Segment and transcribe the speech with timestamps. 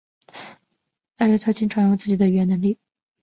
[1.17, 2.79] 艾略特经常用自己的语言能力。